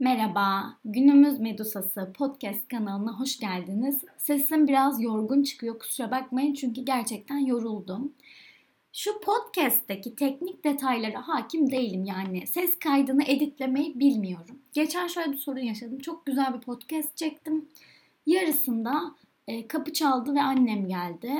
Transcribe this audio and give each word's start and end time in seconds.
Merhaba, 0.00 0.76
Günümüz 0.84 1.40
Medusası 1.40 2.12
podcast 2.18 2.68
kanalına 2.68 3.20
hoş 3.20 3.38
geldiniz. 3.38 4.04
Sesim 4.18 4.68
biraz 4.68 5.02
yorgun 5.02 5.42
çıkıyor, 5.42 5.78
kusura 5.78 6.10
bakmayın 6.10 6.54
çünkü 6.54 6.80
gerçekten 6.80 7.38
yoruldum. 7.38 8.12
Şu 8.92 9.20
podcast'teki 9.20 10.16
teknik 10.16 10.64
detaylara 10.64 11.28
hakim 11.28 11.70
değilim 11.70 12.04
yani. 12.04 12.46
Ses 12.46 12.78
kaydını 12.78 13.24
editlemeyi 13.24 14.00
bilmiyorum. 14.00 14.58
Geçen 14.72 15.06
şöyle 15.06 15.32
bir 15.32 15.38
sorun 15.38 15.60
yaşadım. 15.60 15.98
Çok 15.98 16.26
güzel 16.26 16.54
bir 16.54 16.60
podcast 16.60 17.16
çektim. 17.16 17.68
Yarısında 18.26 19.14
e, 19.48 19.68
kapı 19.68 19.92
çaldı 19.92 20.34
ve 20.34 20.42
annem 20.42 20.88
geldi. 20.88 21.32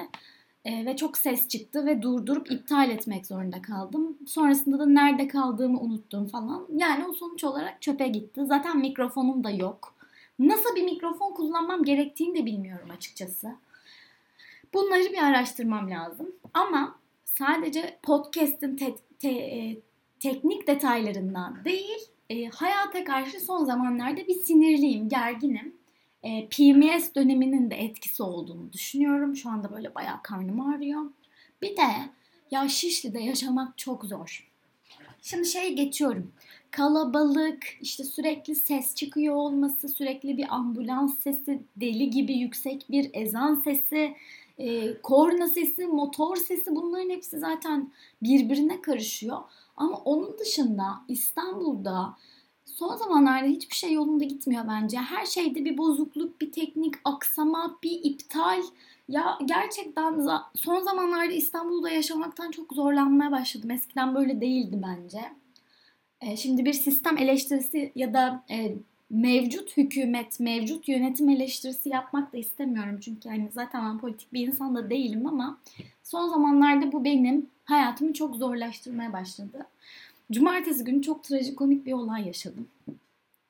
E, 0.67 0.87
ve 0.87 0.97
çok 0.97 1.19
ses 1.19 1.49
çıktı 1.49 1.87
ve 1.87 2.03
durdurup 2.03 2.51
iptal 2.51 2.91
etmek 2.91 3.27
zorunda 3.27 3.63
kaldım. 3.63 4.17
Sonrasında 4.27 4.79
da 4.79 4.87
nerede 4.87 5.29
kaldığımı 5.29 5.81
unuttum 5.81 6.27
falan. 6.27 6.67
Yani 6.77 7.07
o 7.07 7.13
sonuç 7.13 7.45
olarak 7.45 7.83
çöpe 7.83 8.09
gitti. 8.09 8.41
Zaten 8.47 8.79
mikrofonum 8.79 9.45
da 9.45 9.51
yok. 9.51 9.95
Nasıl 10.39 10.77
bir 10.77 10.83
mikrofon 10.83 11.33
kullanmam 11.33 11.85
gerektiğini 11.85 12.39
de 12.39 12.47
bilmiyorum 12.47 12.89
açıkçası. 12.97 13.55
Bunları 14.75 15.13
bir 15.13 15.23
araştırmam 15.23 15.91
lazım. 15.91 16.33
Ama 16.55 16.99
sadece 17.25 17.99
podcast'in 18.03 18.77
te- 18.77 18.97
te- 19.19 19.29
e, 19.29 19.77
teknik 20.21 20.67
detaylarından 20.67 21.65
değil, 21.65 21.99
e, 22.31 22.47
hayata 22.47 23.05
karşı 23.05 23.41
son 23.41 23.65
zamanlarda 23.65 24.27
bir 24.27 24.35
sinirliyim, 24.35 25.09
gerginim 25.09 25.76
e, 26.27 26.49
PMS 26.49 27.15
döneminin 27.15 27.71
de 27.71 27.75
etkisi 27.75 28.23
olduğunu 28.23 28.73
düşünüyorum. 28.73 29.37
Şu 29.37 29.51
anda 29.51 29.73
böyle 29.73 29.95
bayağı 29.95 30.23
karnım 30.23 30.61
ağrıyor. 30.61 31.03
Bir 31.63 31.77
de 31.77 31.87
ya 32.51 32.69
Şişli'de 32.69 33.21
yaşamak 33.21 33.79
çok 33.79 34.05
zor. 34.05 34.49
Şimdi 35.23 35.49
şey 35.49 35.75
geçiyorum. 35.75 36.33
Kalabalık, 36.71 37.65
işte 37.81 38.05
sürekli 38.05 38.55
ses 38.55 38.95
çıkıyor 38.95 39.35
olması, 39.35 39.89
sürekli 39.89 40.37
bir 40.37 40.55
ambulans 40.55 41.19
sesi, 41.19 41.63
deli 41.77 42.11
gibi 42.11 42.33
yüksek 42.39 42.87
bir 42.91 43.11
ezan 43.13 43.55
sesi, 43.55 44.15
e, 44.59 44.99
korna 45.03 45.49
sesi, 45.49 45.87
motor 45.87 46.37
sesi 46.37 46.77
bunların 46.77 47.11
hepsi 47.11 47.39
zaten 47.39 47.93
birbirine 48.23 48.81
karışıyor. 48.81 49.39
Ama 49.77 49.97
onun 49.97 50.39
dışında 50.39 50.85
İstanbul'da 51.09 52.17
son 52.67 52.97
zamanlarda 52.97 53.47
hiçbir 53.47 53.75
şey 53.75 53.93
yolunda 53.93 54.25
gitmiyor 54.25 54.65
bence. 54.69 54.99
Her 54.99 55.27
şeyde 55.27 55.65
bir 55.65 55.79
bozukluk, 55.79 56.41
bir 56.41 56.53
teknik 56.53 56.95
aksama, 57.05 57.79
bir 57.83 58.01
iptal. 58.05 58.63
Ya 59.09 59.39
gerçekten 59.45 60.29
son 60.55 60.81
zamanlarda 60.81 61.33
İstanbul'da 61.33 61.91
yaşamaktan 61.91 62.51
çok 62.51 62.73
zorlanmaya 62.73 63.33
başladım. 63.33 63.71
Eskiden 63.71 64.15
böyle 64.15 64.41
değildi 64.41 64.83
bence. 64.83 65.21
E, 66.21 66.37
şimdi 66.37 66.65
bir 66.65 66.73
sistem 66.73 67.19
eleştirisi 67.19 67.93
ya 67.95 68.15
da 68.15 68.45
e, 68.51 68.77
mevcut 69.11 69.77
hükümet, 69.77 70.41
mevcut 70.41 70.89
yönetim 70.89 71.29
eleştirisi 71.29 71.89
yapmak 71.89 72.33
da 72.33 72.37
istemiyorum. 72.37 72.99
Çünkü 73.01 73.29
yani 73.29 73.49
zaten 73.53 73.85
ben 73.85 73.99
politik 73.99 74.33
bir 74.33 74.47
insan 74.47 74.75
da 74.75 74.91
değilim 74.91 75.27
ama 75.27 75.59
son 76.03 76.29
zamanlarda 76.29 76.93
bu 76.93 77.05
benim 77.05 77.47
hayatımı 77.65 78.13
çok 78.13 78.37
zorlaştırmaya 78.37 79.13
başladı. 79.13 79.67
Cumartesi 80.33 80.85
günü 80.85 81.03
çok 81.03 81.25
trajikomik 81.25 81.87
bir 81.87 81.93
olay 81.93 82.27
yaşadım. 82.27 82.69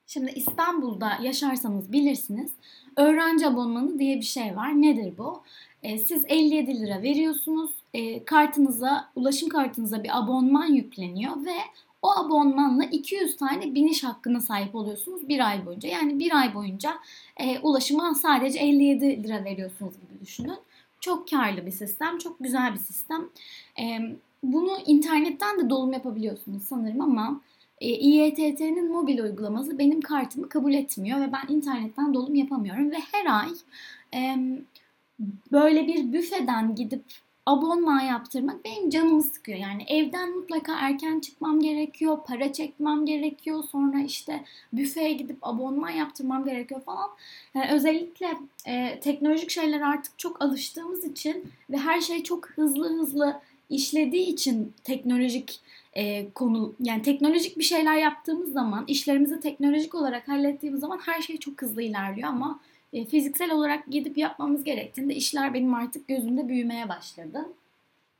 Şimdi 0.06 0.32
İstanbul'da 0.32 1.18
yaşarsanız 1.22 1.92
bilirsiniz. 1.92 2.50
Öğrenci 2.96 3.46
abonmanı 3.46 3.98
diye 3.98 4.16
bir 4.16 4.22
şey 4.22 4.56
var. 4.56 4.82
Nedir 4.82 5.18
bu? 5.18 5.42
E, 5.82 5.98
siz 5.98 6.24
57 6.28 6.80
lira 6.80 7.02
veriyorsunuz. 7.02 7.70
E, 7.94 8.24
kartınıza, 8.24 9.10
ulaşım 9.16 9.48
kartınıza 9.48 10.04
bir 10.04 10.18
abonman 10.18 10.66
yükleniyor 10.66 11.44
ve 11.44 11.56
o 12.02 12.10
abonmanla 12.10 12.84
200 12.84 13.36
tane 13.36 13.74
biniş 13.74 14.04
hakkına 14.04 14.40
sahip 14.40 14.74
oluyorsunuz 14.74 15.28
bir 15.28 15.48
ay 15.48 15.66
boyunca. 15.66 15.88
Yani 15.88 16.18
bir 16.18 16.36
ay 16.36 16.54
boyunca 16.54 16.98
e, 17.36 17.58
ulaşıma 17.58 18.14
sadece 18.14 18.58
57 18.58 19.22
lira 19.24 19.44
veriyorsunuz 19.44 19.94
gibi 19.94 20.20
düşünün. 20.20 20.58
Çok 21.00 21.30
karlı 21.30 21.66
bir 21.66 21.70
sistem, 21.70 22.18
çok 22.18 22.38
güzel 22.40 22.72
bir 22.72 22.78
sistem. 22.78 23.28
E, 23.78 23.98
bunu 24.52 24.78
internetten 24.86 25.58
de 25.58 25.70
dolum 25.70 25.92
yapabiliyorsunuz 25.92 26.62
sanırım 26.62 27.00
ama 27.00 27.40
e, 27.80 27.88
İETT'nin 27.88 28.92
mobil 28.92 29.18
uygulaması 29.18 29.78
benim 29.78 30.00
kartımı 30.00 30.48
kabul 30.48 30.72
etmiyor 30.72 31.20
ve 31.20 31.32
ben 31.32 31.54
internetten 31.54 32.14
dolum 32.14 32.34
yapamıyorum 32.34 32.90
ve 32.90 32.98
her 33.12 33.40
ay 33.40 33.50
e, 34.14 34.36
böyle 35.52 35.86
bir 35.86 36.12
büfeden 36.12 36.74
gidip 36.74 37.04
abonman 37.46 38.00
yaptırmak 38.00 38.64
benim 38.64 38.90
canımı 38.90 39.22
sıkıyor. 39.22 39.58
Yani 39.58 39.82
evden 39.88 40.36
mutlaka 40.36 40.78
erken 40.80 41.20
çıkmam 41.20 41.60
gerekiyor, 41.60 42.18
para 42.26 42.52
çekmem 42.52 43.06
gerekiyor, 43.06 43.64
sonra 43.72 44.00
işte 44.00 44.44
büfeye 44.72 45.12
gidip 45.12 45.38
abonman 45.42 45.90
yaptırmam 45.90 46.44
gerekiyor 46.44 46.80
falan. 46.80 47.10
Yani 47.54 47.70
özellikle 47.72 48.36
e, 48.66 49.00
teknolojik 49.00 49.50
şeyler 49.50 49.80
artık 49.80 50.18
çok 50.18 50.42
alıştığımız 50.42 51.04
için 51.04 51.52
ve 51.70 51.76
her 51.76 52.00
şey 52.00 52.22
çok 52.22 52.50
hızlı 52.50 52.98
hızlı 52.98 53.40
işlediği 53.70 54.26
için 54.26 54.72
teknolojik 54.84 55.60
e, 55.92 56.30
konu 56.30 56.74
yani 56.80 57.02
teknolojik 57.02 57.58
bir 57.58 57.64
şeyler 57.64 57.96
yaptığımız 57.96 58.52
zaman 58.52 58.84
işlerimizi 58.88 59.40
teknolojik 59.40 59.94
olarak 59.94 60.28
hallettiğimiz 60.28 60.80
zaman 60.80 60.98
her 60.98 61.22
şey 61.22 61.36
çok 61.36 61.62
hızlı 61.62 61.82
ilerliyor 61.82 62.28
ama 62.28 62.60
e, 62.92 63.04
fiziksel 63.04 63.50
olarak 63.50 63.86
gidip 63.86 64.18
yapmamız 64.18 64.64
gerektiğinde 64.64 65.14
işler 65.14 65.54
benim 65.54 65.74
artık 65.74 66.08
gözümde 66.08 66.48
büyümeye 66.48 66.88
başladı. 66.88 67.48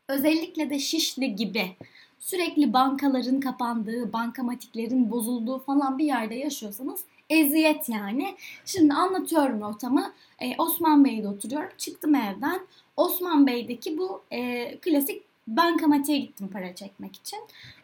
Özellikle 0.08 0.70
de 0.70 0.78
Şişli 0.78 1.36
gibi 1.36 1.76
sürekli 2.18 2.72
bankaların 2.72 3.40
kapandığı, 3.40 4.12
bankamatiklerin 4.12 5.10
bozulduğu 5.10 5.58
falan 5.58 5.98
bir 5.98 6.04
yerde 6.04 6.34
yaşıyorsanız 6.34 7.00
eziyet 7.30 7.88
yani. 7.88 8.34
Şimdi 8.64 8.94
anlatıyorum 8.94 9.62
ortamı. 9.62 10.12
Ee, 10.40 10.56
Osman 10.58 11.04
Bey'de 11.04 11.28
oturuyorum. 11.28 11.70
Çıktım 11.78 12.14
evden. 12.14 12.60
Osman 12.96 13.46
Bey'deki 13.46 13.98
bu 13.98 14.22
e, 14.30 14.70
klasik 14.78 15.22
bankamatiğe 15.46 16.18
gittim 16.18 16.48
para 16.52 16.74
çekmek 16.74 17.16
için. 17.16 17.38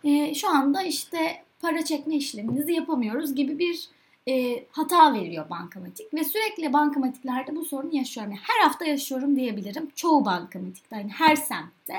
E, 0.05 0.35
şu 0.35 0.49
anda 0.49 0.83
işte 0.83 1.43
para 1.61 1.85
çekme 1.85 2.17
işleminizi 2.17 2.73
yapamıyoruz 2.73 3.35
gibi 3.35 3.59
bir 3.59 3.89
e, 4.29 4.65
hata 4.71 5.15
veriyor 5.15 5.51
bankamatik 5.51 6.15
ve 6.15 6.25
sürekli 6.25 6.73
bankamatiklerde 6.73 7.57
bu 7.57 7.65
sorunu 7.65 7.97
yaşıyorum. 7.97 8.33
Yani 8.33 8.43
her 8.43 8.69
hafta 8.69 8.85
yaşıyorum 8.85 9.37
diyebilirim. 9.37 9.91
Çoğu 9.95 10.25
bankamatikte 10.25 10.97
yani 10.97 11.11
her 11.11 11.37
semtte. 11.37 11.95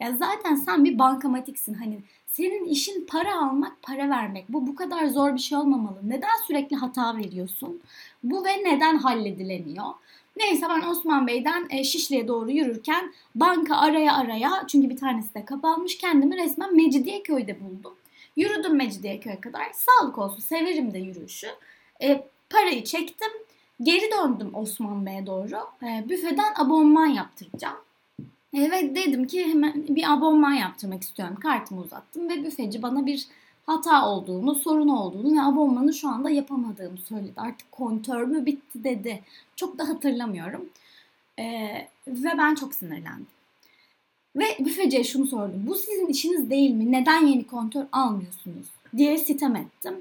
Ya 0.00 0.16
zaten 0.16 0.54
sen 0.54 0.84
bir 0.84 0.98
bankamatiksin. 0.98 1.74
Hani 1.74 1.98
senin 2.26 2.64
işin 2.64 3.06
para 3.06 3.40
almak, 3.40 3.82
para 3.82 4.08
vermek. 4.08 4.48
Bu 4.48 4.66
bu 4.66 4.74
kadar 4.74 5.06
zor 5.06 5.34
bir 5.34 5.40
şey 5.40 5.58
olmamalı. 5.58 5.98
Neden 6.02 6.46
sürekli 6.46 6.76
hata 6.76 7.16
veriyorsun? 7.16 7.80
Bu 8.22 8.44
ve 8.44 8.64
neden 8.64 8.98
halledilemiyor? 8.98 9.86
Neyse 10.40 10.66
ben 10.68 10.88
Osman 10.88 11.26
Bey'den 11.26 11.66
e, 11.70 11.84
Şişli'ye 11.84 12.28
doğru 12.28 12.50
yürürken 12.50 13.12
banka 13.34 13.76
araya 13.76 14.16
araya 14.16 14.50
çünkü 14.68 14.90
bir 14.90 14.96
tanesi 14.96 15.34
de 15.34 15.44
kapanmış 15.44 15.98
kendimi 15.98 16.36
resmen 16.36 16.76
Mecidiyeköy'de 16.76 17.60
buldum. 17.60 17.94
Yürüdüm 18.36 18.76
Mecidiyeköy'e 18.76 19.40
kadar. 19.40 19.62
Sağlık 19.72 20.18
olsun 20.18 20.40
severim 20.40 20.94
de 20.94 20.98
yürüyüşü. 20.98 21.48
E, 22.02 22.26
parayı 22.50 22.84
çektim. 22.84 23.28
Geri 23.82 24.10
döndüm 24.10 24.50
Osman 24.54 25.06
Bey'e 25.06 25.26
doğru. 25.26 25.56
E, 25.82 26.08
büfeden 26.08 26.52
abonman 26.56 27.06
yaptıracağım. 27.06 27.76
E, 28.54 28.70
ve 28.70 28.94
dedim 28.94 29.26
ki 29.26 29.46
hemen 29.46 29.84
bir 29.88 30.12
abonman 30.12 30.52
yaptırmak 30.52 31.02
istiyorum. 31.02 31.36
Kartımı 31.42 31.80
uzattım 31.80 32.28
ve 32.28 32.44
büfeci 32.44 32.82
bana 32.82 33.06
bir 33.06 33.26
hata 33.70 34.08
olduğunu, 34.08 34.54
sorun 34.54 34.88
olduğunu 34.88 35.36
ve 35.36 35.42
abonmanı 35.42 35.94
şu 35.94 36.08
anda 36.08 36.30
yapamadığımı 36.30 36.98
söyledi. 36.98 37.32
Artık 37.36 37.72
kontör 37.72 38.24
mü 38.24 38.46
bitti 38.46 38.84
dedi. 38.84 39.22
Çok 39.56 39.78
da 39.78 39.88
hatırlamıyorum. 39.88 40.68
Ee, 41.38 41.88
ve 42.06 42.30
ben 42.38 42.54
çok 42.54 42.74
sinirlendim. 42.74 43.26
Ve 44.36 44.44
büfeciye 44.60 45.04
şunu 45.04 45.26
sordum. 45.26 45.66
Bu 45.66 45.74
sizin 45.74 46.06
işiniz 46.06 46.50
değil 46.50 46.70
mi? 46.70 46.92
Neden 46.92 47.26
yeni 47.26 47.46
kontör 47.46 47.86
almıyorsunuz? 47.92 48.66
diye 48.96 49.18
sitem 49.18 49.56
ettim. 49.56 49.94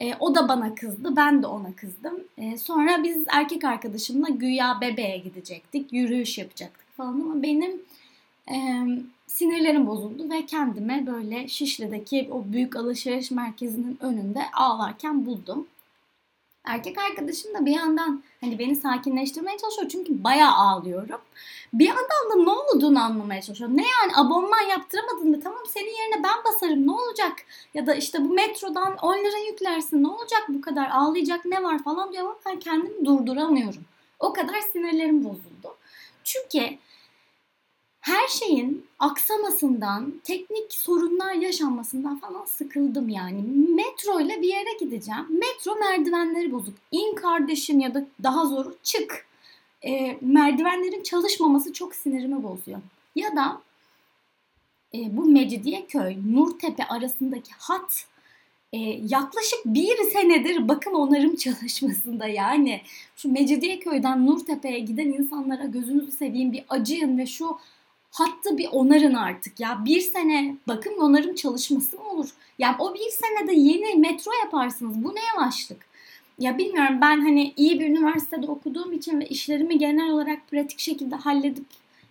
E, 0.00 0.14
o 0.20 0.34
da 0.34 0.48
bana 0.48 0.74
kızdı. 0.74 1.16
Ben 1.16 1.42
de 1.42 1.46
ona 1.46 1.72
kızdım. 1.72 2.24
E, 2.38 2.58
sonra 2.58 3.02
biz 3.02 3.24
erkek 3.28 3.64
arkadaşımla 3.64 4.28
güya 4.28 4.78
bebeğe 4.80 5.18
gidecektik. 5.18 5.92
Yürüyüş 5.92 6.38
yapacaktık 6.38 6.96
falan 6.96 7.12
ama 7.12 7.42
benim 7.42 7.82
sinirlerim 9.26 9.86
bozuldu 9.86 10.30
ve 10.30 10.46
kendime 10.46 11.06
böyle 11.06 11.48
Şişli'deki 11.48 12.28
o 12.32 12.44
büyük 12.52 12.76
alışveriş 12.76 13.30
merkezinin 13.30 13.98
önünde 14.00 14.40
ağlarken 14.52 15.26
buldum. 15.26 15.66
Erkek 16.64 16.98
arkadaşım 16.98 17.54
da 17.54 17.66
bir 17.66 17.70
yandan 17.70 18.22
hani 18.40 18.58
beni 18.58 18.76
sakinleştirmeye 18.76 19.58
çalışıyor 19.58 19.88
çünkü 19.88 20.24
bayağı 20.24 20.52
ağlıyorum. 20.52 21.20
Bir 21.72 21.86
yandan 21.86 22.30
da 22.32 22.44
ne 22.44 22.50
olduğunu 22.50 23.02
anlamaya 23.02 23.42
çalışıyor. 23.42 23.70
Ne 23.74 23.82
yani 23.82 24.12
abonman 24.16 24.62
yaptıramadın 24.62 25.30
mı? 25.30 25.40
Tamam 25.40 25.62
senin 25.68 26.02
yerine 26.02 26.24
ben 26.24 26.44
basarım 26.44 26.86
ne 26.86 26.92
olacak? 26.92 27.32
Ya 27.74 27.86
da 27.86 27.94
işte 27.94 28.24
bu 28.24 28.28
metrodan 28.28 28.96
10 28.96 29.18
lira 29.18 29.38
yüklersin 29.50 30.02
ne 30.02 30.08
olacak 30.08 30.44
bu 30.48 30.60
kadar 30.60 30.90
ağlayacak 30.90 31.44
ne 31.44 31.62
var 31.62 31.82
falan 31.82 32.12
diyor 32.12 32.24
ama 32.24 32.36
ben 32.46 32.58
kendimi 32.58 33.04
durduramıyorum. 33.04 33.84
O 34.18 34.32
kadar 34.32 34.60
sinirlerim 34.72 35.24
bozuldu. 35.24 35.76
Çünkü 36.24 36.78
her 38.00 38.28
şeyin 38.28 38.86
aksamasından, 38.98 40.14
teknik 40.24 40.72
sorunlar 40.72 41.32
yaşanmasından 41.32 42.18
falan 42.18 42.44
sıkıldım 42.44 43.08
yani. 43.08 43.42
Metro 43.74 44.20
ile 44.20 44.42
bir 44.42 44.48
yere 44.48 44.76
gideceğim. 44.80 45.26
Metro 45.30 45.76
merdivenleri 45.76 46.52
bozuk. 46.52 46.74
İn 46.92 47.14
kardeşim 47.14 47.80
ya 47.80 47.94
da 47.94 48.06
daha 48.22 48.46
zor 48.46 48.72
çık. 48.82 49.26
E, 49.82 50.18
merdivenlerin 50.20 51.02
çalışmaması 51.02 51.72
çok 51.72 51.94
sinirimi 51.94 52.42
bozuyor. 52.42 52.80
Ya 53.16 53.36
da 53.36 53.62
e, 54.94 55.16
bu 55.16 55.24
Mecidiyeköy, 55.24 56.16
Nurtepe 56.32 56.84
arasındaki 56.84 57.50
hat 57.58 58.06
e, 58.72 58.78
yaklaşık 59.08 59.58
bir 59.64 59.96
senedir 60.12 60.68
bakım 60.68 60.94
onarım 60.94 61.36
çalışmasında 61.36 62.26
yani 62.26 62.80
şu 63.16 63.32
Mecidiyeköy'den 63.32 64.26
Nurtepe'ye 64.26 64.78
giden 64.78 65.08
insanlara 65.08 65.64
gözünüzü 65.64 66.12
seveyim 66.12 66.52
bir 66.52 66.64
acıyın 66.68 67.18
ve 67.18 67.26
şu 67.26 67.58
hattı 68.10 68.58
bir 68.58 68.68
onarın 68.72 69.14
artık 69.14 69.60
ya. 69.60 69.84
Bir 69.84 70.00
sene 70.00 70.56
bakım 70.68 70.92
onarım 70.98 71.34
çalışması 71.34 71.96
mı 71.96 72.08
olur? 72.10 72.30
Yani 72.58 72.76
o 72.78 72.94
bir 72.94 73.10
senede 73.10 73.52
yeni 73.52 73.94
metro 73.98 74.30
yaparsınız. 74.44 75.04
Bu 75.04 75.14
ne 75.14 75.20
yavaşlık? 75.34 75.90
Ya 76.38 76.58
bilmiyorum 76.58 76.98
ben 77.00 77.20
hani 77.20 77.52
iyi 77.56 77.80
bir 77.80 77.86
üniversitede 77.86 78.46
okuduğum 78.46 78.92
için 78.92 79.20
ve 79.20 79.26
işlerimi 79.26 79.78
genel 79.78 80.10
olarak 80.10 80.48
pratik 80.50 80.78
şekilde 80.78 81.16
halledip 81.16 81.64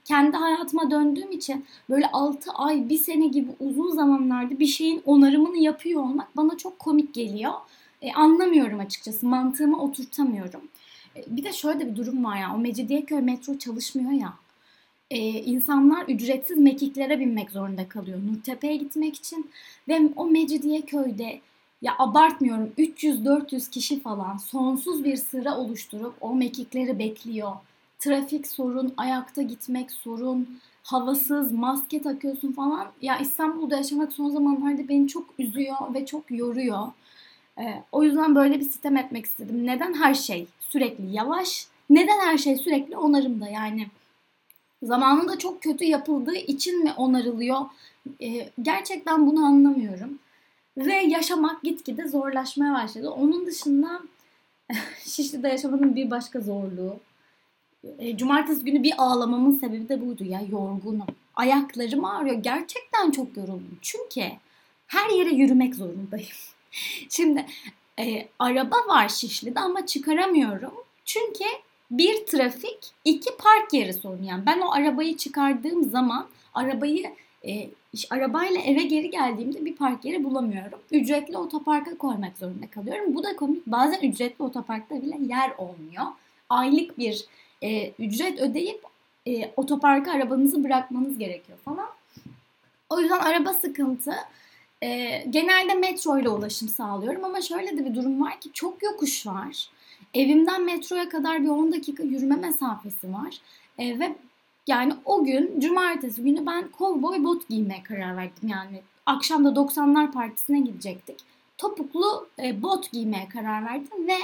kendi 0.05 0.37
hayatıma 0.37 0.91
döndüğüm 0.91 1.31
için 1.31 1.65
böyle 1.89 2.07
6 2.11 2.51
ay, 2.51 2.89
1 2.89 2.97
sene 2.97 3.27
gibi 3.27 3.51
uzun 3.59 3.91
zamanlarda 3.91 4.59
bir 4.59 4.65
şeyin 4.65 5.01
onarımını 5.05 5.57
yapıyor 5.57 6.01
olmak 6.01 6.37
bana 6.37 6.57
çok 6.57 6.79
komik 6.79 7.13
geliyor. 7.13 7.53
E, 8.01 8.13
anlamıyorum 8.13 8.79
açıkçası. 8.79 9.25
Mantığıma 9.25 9.79
oturtamıyorum. 9.79 10.61
E, 11.15 11.23
bir 11.27 11.43
de 11.43 11.53
şöyle 11.53 11.91
bir 11.91 11.95
durum 11.95 12.23
var 12.23 12.37
ya. 12.37 12.55
O 12.55 12.57
Mecidiyeköy 12.57 13.21
metro 13.21 13.57
çalışmıyor 13.57 14.11
ya. 14.11 14.33
E, 15.11 15.17
insanlar 15.27 16.05
ücretsiz 16.07 16.57
mekiklere 16.57 17.19
binmek 17.19 17.51
zorunda 17.51 17.89
kalıyor. 17.89 18.19
Nurtepe'ye 18.27 18.75
gitmek 18.75 19.15
için. 19.15 19.51
Ve 19.87 19.99
o 20.15 20.25
Mecidiyeköy'de 20.25 21.41
ya 21.81 21.95
abartmıyorum 21.99 22.71
300-400 22.77 23.69
kişi 23.69 23.99
falan 23.99 24.37
sonsuz 24.37 25.03
bir 25.03 25.15
sıra 25.15 25.57
oluşturup 25.57 26.13
o 26.21 26.35
mekikleri 26.35 26.99
bekliyor 26.99 27.51
trafik 27.99 28.47
sorun, 28.47 28.93
ayakta 28.97 29.41
gitmek 29.41 29.91
sorun, 29.91 30.59
havasız, 30.83 31.51
maske 31.51 32.01
takıyorsun 32.01 32.51
falan. 32.51 32.87
Ya 33.01 33.17
İstanbul'da 33.17 33.77
yaşamak 33.77 34.13
son 34.13 34.29
zamanlarda 34.29 34.87
beni 34.89 35.07
çok 35.07 35.25
üzüyor 35.39 35.93
ve 35.93 36.05
çok 36.05 36.31
yoruyor. 36.31 36.87
Ee, 37.59 37.83
o 37.91 38.03
yüzden 38.03 38.35
böyle 38.35 38.59
bir 38.59 38.65
sistem 38.65 38.97
etmek 38.97 39.25
istedim. 39.25 39.65
Neden 39.67 39.93
her 39.93 40.13
şey 40.13 40.47
sürekli 40.59 41.15
yavaş? 41.15 41.67
Neden 41.89 42.19
her 42.19 42.37
şey 42.37 42.55
sürekli 42.55 42.97
onarımda? 42.97 43.47
Yani 43.47 43.87
zamanında 44.83 45.37
çok 45.37 45.61
kötü 45.61 45.85
yapıldığı 45.85 46.35
için 46.35 46.83
mi 46.83 46.93
onarılıyor? 46.97 47.59
Ee, 48.21 48.49
gerçekten 48.61 49.27
bunu 49.27 49.45
anlamıyorum. 49.45 50.19
Ve 50.77 50.93
yaşamak 50.93 51.63
gitgide 51.63 52.07
zorlaşmaya 52.07 52.73
başladı. 52.73 53.09
Onun 53.09 53.45
dışında 53.45 54.01
Şişli'de 55.05 55.47
yaşamanın 55.47 55.95
bir 55.95 56.11
başka 56.11 56.39
zorluğu 56.39 56.99
e, 57.99 58.17
cumartesi 58.17 58.65
günü 58.65 58.83
bir 58.83 58.93
ağlamamın 58.97 59.51
sebebi 59.51 59.89
de 59.89 60.05
buydu 60.05 60.23
ya 60.23 60.41
yorgunum. 60.51 61.07
Ayaklarım 61.35 62.05
ağrıyor. 62.05 62.35
Gerçekten 62.35 63.11
çok 63.11 63.37
yoruldum. 63.37 63.79
Çünkü 63.81 64.21
her 64.87 65.09
yere 65.09 65.29
yürümek 65.29 65.75
zorundayım. 65.75 66.27
Şimdi 67.09 67.45
e, 67.99 68.27
araba 68.39 68.75
var 68.87 69.09
Şişli'de 69.09 69.59
ama 69.59 69.85
çıkaramıyorum. 69.85 70.73
Çünkü 71.05 71.45
bir 71.91 72.25
trafik, 72.25 72.79
iki 73.05 73.37
park 73.37 73.73
yeri 73.73 73.93
sorun. 73.93 74.23
Yani 74.23 74.45
ben 74.45 74.59
o 74.59 74.71
arabayı 74.71 75.17
çıkardığım 75.17 75.83
zaman 75.83 76.27
arabayı 76.53 77.11
e, 77.47 77.69
arabayla 78.09 78.61
eve 78.61 78.81
geri 78.83 79.09
geldiğimde 79.09 79.65
bir 79.65 79.75
park 79.75 80.05
yeri 80.05 80.23
bulamıyorum. 80.23 80.79
Ücretli 80.91 81.37
otoparka 81.37 81.97
koymak 81.97 82.37
zorunda 82.37 82.67
kalıyorum. 82.67 83.15
Bu 83.15 83.23
da 83.23 83.35
komik. 83.35 83.67
Bazen 83.67 84.01
ücretli 84.01 84.43
otoparkta 84.43 85.01
bile 85.01 85.17
yer 85.19 85.51
olmuyor. 85.57 86.05
Aylık 86.49 86.97
bir 86.97 87.25
e, 87.61 87.89
ücret 87.89 88.39
ödeyip 88.39 88.83
e, 89.27 89.51
otoparka 89.57 90.11
arabanızı 90.11 90.63
bırakmanız 90.63 91.17
gerekiyor 91.17 91.57
falan. 91.65 91.89
O 92.89 92.99
yüzden 92.99 93.19
araba 93.19 93.53
sıkıntı. 93.53 94.13
E, 94.83 95.23
genelde 95.29 95.73
metro 95.73 96.19
ile 96.19 96.29
ulaşım 96.29 96.69
sağlıyorum 96.69 97.25
ama 97.25 97.41
şöyle 97.41 97.77
de 97.77 97.85
bir 97.85 97.95
durum 97.95 98.21
var 98.21 98.39
ki 98.39 98.49
çok 98.53 98.83
yokuş 98.83 99.27
var. 99.27 99.69
Evimden 100.13 100.65
metroya 100.65 101.09
kadar 101.09 101.43
bir 101.43 101.49
10 101.49 101.71
dakika 101.71 102.03
yürüme 102.03 102.35
mesafesi 102.35 103.13
var. 103.13 103.41
E, 103.77 103.99
ve 103.99 104.15
yani 104.67 104.93
o 105.05 105.23
gün 105.23 105.59
cumartesi 105.59 106.23
günü 106.23 106.45
ben 106.45 106.67
kovboy 106.67 107.23
bot 107.23 107.49
giymeye 107.49 107.83
karar 107.83 108.17
verdim. 108.17 108.49
Yani 108.49 108.81
akşam 109.05 109.45
da 109.45 109.49
90'lar 109.49 110.11
partisine 110.11 110.59
gidecektik 110.59 111.19
topuklu 111.59 112.27
e, 112.43 112.61
bot 112.61 112.91
giymeye 112.91 113.29
karar 113.29 113.65
verdim 113.65 114.07
ve 114.07 114.17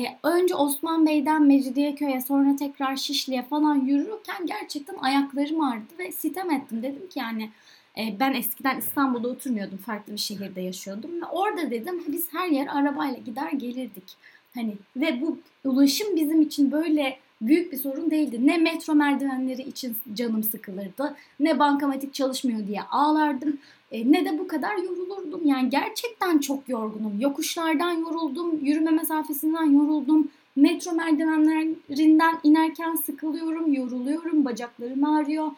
e, 0.00 0.18
önce 0.22 0.54
Osman 0.54 1.06
Bey'den 1.06 1.42
Mecidiyeköy'e 1.42 2.20
sonra 2.20 2.56
tekrar 2.56 2.96
Şişli'ye 2.96 3.42
falan 3.42 3.74
yürürken 3.74 4.46
gerçekten 4.46 4.96
ayaklarım 4.96 5.60
ağrıdı 5.60 5.98
ve 5.98 6.12
sitem 6.12 6.50
ettim. 6.50 6.82
Dedim 6.82 7.08
ki 7.08 7.18
yani 7.18 7.50
e, 7.98 8.20
ben 8.20 8.34
eskiden 8.34 8.78
İstanbul'da 8.78 9.28
oturmuyordum. 9.28 9.78
Farklı 9.78 10.12
bir 10.12 10.18
şehirde 10.18 10.60
yaşıyordum 10.60 11.22
ve 11.22 11.26
orada 11.26 11.70
dedim 11.70 12.02
biz 12.08 12.32
her 12.32 12.48
yer 12.48 12.66
arabayla 12.66 13.18
gider 13.18 13.52
gelirdik. 13.52 14.16
Hani 14.54 14.76
ve 14.96 15.20
bu 15.20 15.38
ulaşım 15.64 16.16
bizim 16.16 16.42
için 16.42 16.72
böyle 16.72 17.18
büyük 17.40 17.72
bir 17.72 17.76
sorun 17.76 18.10
değildi. 18.10 18.46
Ne 18.46 18.58
metro 18.58 18.94
merdivenleri 18.94 19.62
için 19.62 19.96
canım 20.14 20.42
sıkılırdı, 20.42 21.16
ne 21.40 21.58
bankamatik 21.58 22.14
çalışmıyor 22.14 22.66
diye 22.66 22.82
ağlardım, 22.82 23.58
e, 23.92 24.12
ne 24.12 24.24
de 24.24 24.38
bu 24.38 24.48
kadar 24.48 24.76
yorulurdum. 24.76 25.46
Yani 25.46 25.70
gerçekten 25.70 26.38
çok 26.38 26.68
yorgunum. 26.68 27.20
Yokuşlardan 27.20 27.92
yoruldum, 27.92 28.64
yürüme 28.64 28.90
mesafesinden 28.90 29.70
yoruldum. 29.70 30.28
Metro 30.56 30.92
merdivenlerinden 30.92 32.38
inerken 32.42 32.94
sıkılıyorum, 32.94 33.72
yoruluyorum, 33.72 34.44
bacaklarım 34.44 35.04
ağrıyor. 35.04 35.50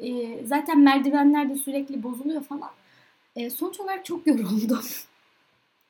E, 0.00 0.38
zaten 0.46 0.80
merdivenler 0.80 1.50
de 1.50 1.54
sürekli 1.54 2.02
bozuluyor 2.02 2.42
falan. 2.42 2.70
E, 3.36 3.50
sonuç 3.50 3.80
olarak 3.80 4.04
çok 4.04 4.26
yoruldum. 4.26 4.84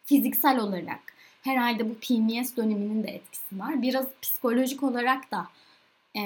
Fiziksel 0.05 0.61
olarak 0.61 1.14
herhalde 1.45 1.91
bu 1.91 1.95
PMS 1.95 2.57
döneminin 2.57 3.03
de 3.03 3.09
etkisi 3.09 3.59
var. 3.59 3.83
Biraz 3.83 4.07
psikolojik 4.23 4.83
olarak 4.83 5.31
da 5.31 5.49
e, 6.17 6.23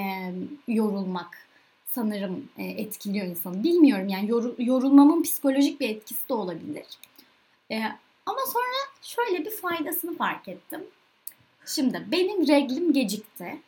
yorulmak 0.69 1.47
sanırım 1.87 2.49
e, 2.59 2.65
etkiliyor 2.65 3.27
insanı. 3.27 3.65
Bilmiyorum 3.65 4.09
yani 4.09 4.31
yor, 4.31 4.59
yorulmamın 4.59 5.23
psikolojik 5.23 5.81
bir 5.81 5.89
etkisi 5.89 6.29
de 6.29 6.35
olabilir. 6.35 6.87
E, 7.71 7.83
ama 8.27 8.39
sonra 8.53 9.03
şöyle 9.03 9.45
bir 9.45 9.51
faydasını 9.51 10.17
fark 10.17 10.49
ettim. 10.49 10.81
Şimdi 11.67 12.07
benim 12.13 12.49
reglim 12.49 12.93
gecikti. 12.93 13.59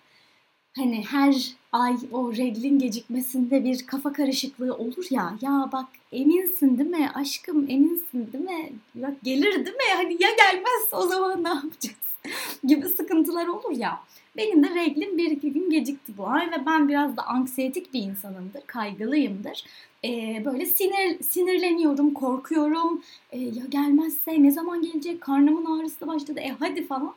Hani 0.77 1.05
her 1.07 1.55
ay 1.73 1.97
o 2.13 2.33
reglin 2.33 2.79
gecikmesinde 2.79 3.65
bir 3.65 3.87
kafa 3.87 4.13
karışıklığı 4.13 4.75
olur 4.75 5.07
ya. 5.11 5.39
Ya 5.41 5.69
bak 5.73 5.87
eminsin 6.13 6.79
değil 6.79 6.91
mi 6.91 7.11
aşkım 7.15 7.71
eminsin 7.71 8.33
değil 8.33 8.45
mi? 8.45 8.73
Bak 8.95 9.13
gelir 9.23 9.53
değil 9.53 9.77
mi? 9.77 9.95
Hani 9.97 10.13
ya 10.13 10.29
gelmez 10.31 10.89
o 10.93 11.03
zaman 11.03 11.45
ne 11.45 11.49
yapacağız? 11.49 11.97
gibi 12.65 12.89
sıkıntılar 12.89 13.47
olur 13.47 13.77
ya. 13.77 14.01
Benim 14.37 14.65
de 14.65 14.75
reglim 14.75 15.19
bir 15.19 15.31
iki 15.31 15.53
gün 15.53 15.71
gecikti 15.71 16.19
bu 16.19 16.29
ay 16.29 16.51
ve 16.51 16.67
ben 16.67 16.89
biraz 16.89 17.17
da 17.17 17.23
anksiyetik 17.27 17.95
bir 17.95 18.03
insanımdır, 18.03 18.63
kaygılıyımdır. 18.67 19.65
Ee, 20.05 20.43
böyle 20.45 20.67
sinir 20.67 21.23
sinirleniyorum, 21.23 22.15
korkuyorum. 22.15 23.03
Ee, 23.33 23.39
ya 23.39 23.65
gelmezse 23.69 24.43
ne 24.43 24.51
zaman 24.51 24.83
gelecek? 24.83 25.21
Karnımın 25.21 25.81
ağrısı 25.81 26.01
da 26.01 26.07
başladı. 26.07 26.41
E 26.41 26.49
hadi 26.49 26.87
falan. 26.87 27.15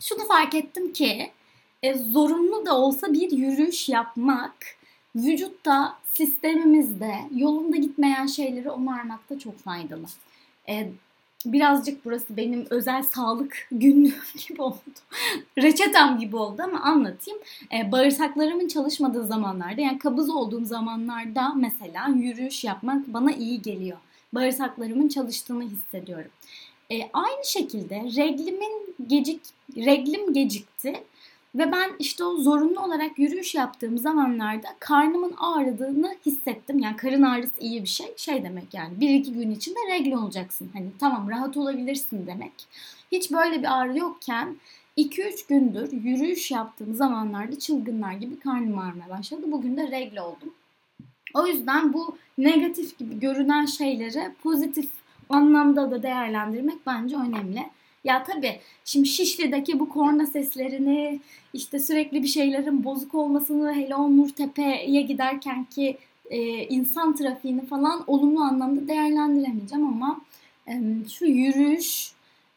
Şunu 0.00 0.26
fark 0.28 0.54
ettim 0.54 0.92
ki 0.92 1.30
e, 1.84 1.94
zorunlu 1.94 2.66
da 2.66 2.78
olsa 2.78 3.12
bir 3.12 3.30
yürüyüş 3.30 3.88
yapmak 3.88 4.54
vücutta, 5.16 5.98
sistemimizde 6.14 7.14
yolunda 7.34 7.76
gitmeyen 7.76 8.26
şeyleri 8.26 8.70
onarmakta 8.70 9.38
çok 9.38 9.58
faydalı. 9.58 10.06
E, 10.68 10.88
birazcık 11.46 12.04
burası 12.04 12.36
benim 12.36 12.66
özel 12.70 13.02
sağlık 13.02 13.68
günlüğüm 13.72 14.14
gibi 14.48 14.62
oldu. 14.62 14.78
Reçetem 15.58 16.18
gibi 16.18 16.36
oldu 16.36 16.62
ama 16.62 16.80
anlatayım. 16.80 17.40
E, 17.72 17.92
bağırsaklarımın 17.92 18.68
çalışmadığı 18.68 19.24
zamanlarda 19.24 19.80
yani 19.80 19.98
kabız 19.98 20.30
olduğum 20.30 20.64
zamanlarda 20.64 21.54
mesela 21.54 22.08
yürüyüş 22.08 22.64
yapmak 22.64 23.06
bana 23.06 23.32
iyi 23.32 23.62
geliyor. 23.62 23.98
Bağırsaklarımın 24.32 25.08
çalıştığını 25.08 25.64
hissediyorum. 25.64 26.30
E, 26.90 27.10
aynı 27.12 27.44
şekilde 27.44 27.96
reglimin 27.96 28.94
gecik 29.06 29.40
reglim 29.76 30.32
gecikti 30.32 31.04
ve 31.54 31.72
ben 31.72 31.90
işte 31.98 32.24
o 32.24 32.36
zorunlu 32.36 32.80
olarak 32.80 33.18
yürüyüş 33.18 33.54
yaptığım 33.54 33.98
zamanlarda 33.98 34.68
karnımın 34.78 35.34
ağrıdığını 35.36 36.16
hissettim. 36.26 36.78
Yani 36.78 36.96
karın 36.96 37.22
ağrısı 37.22 37.60
iyi 37.60 37.82
bir 37.82 37.88
şey. 37.88 38.06
Şey 38.16 38.44
demek 38.44 38.74
yani 38.74 39.00
bir 39.00 39.10
iki 39.10 39.32
gün 39.32 39.50
içinde 39.50 39.78
regle 39.90 40.16
olacaksın. 40.16 40.70
Hani 40.72 40.86
tamam 41.00 41.30
rahat 41.30 41.56
olabilirsin 41.56 42.26
demek. 42.26 42.52
Hiç 43.12 43.32
böyle 43.32 43.58
bir 43.58 43.78
ağrı 43.80 43.98
yokken 43.98 44.56
2-3 44.98 45.48
gündür 45.48 45.92
yürüyüş 45.92 46.50
yaptığım 46.50 46.94
zamanlarda 46.94 47.58
çılgınlar 47.58 48.12
gibi 48.12 48.40
karnım 48.40 48.78
ağrımaya 48.78 49.10
başladı. 49.10 49.42
Bugün 49.46 49.76
de 49.76 49.90
regle 49.90 50.20
oldum. 50.20 50.54
O 51.34 51.46
yüzden 51.46 51.92
bu 51.92 52.16
negatif 52.38 52.98
gibi 52.98 53.20
görünen 53.20 53.64
şeyleri 53.64 54.32
pozitif 54.42 54.90
anlamda 55.28 55.90
da 55.90 56.02
değerlendirmek 56.02 56.86
bence 56.86 57.16
önemli. 57.16 57.66
Ya 58.04 58.22
tabii 58.24 58.60
şimdi 58.84 59.08
Şişli'deki 59.08 59.80
bu 59.80 59.88
korna 59.88 60.26
seslerini 60.26 61.20
işte 61.52 61.78
sürekli 61.78 62.22
bir 62.22 62.28
şeylerin 62.28 62.84
bozuk 62.84 63.14
olmasını 63.14 63.74
hele 63.74 63.94
o 63.94 64.16
Nurtepe'ye 64.16 65.02
giderken 65.02 65.64
ki 65.64 65.98
e, 66.30 66.38
insan 66.66 67.16
trafiğini 67.16 67.66
falan 67.66 68.04
olumlu 68.06 68.40
anlamda 68.40 68.88
değerlendiremeyeceğim 68.88 69.86
ama 69.86 70.20
e, 70.68 70.72
şu 71.18 71.24
yürüyüş 71.24 72.12